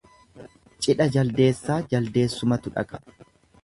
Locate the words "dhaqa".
2.81-3.07